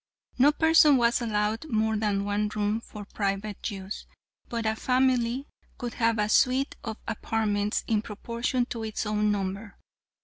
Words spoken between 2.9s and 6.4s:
private use, but a family could have a